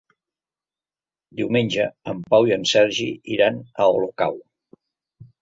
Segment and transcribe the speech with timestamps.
[1.41, 3.07] Diumenge en Pau i en Sergi
[3.37, 4.43] iran a Olocau.